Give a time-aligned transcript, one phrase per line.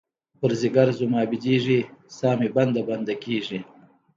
[0.39, 1.79] پر ځیګــر زما بیدیږې،
[2.17, 3.59] سا مې بنده، بنده کیږې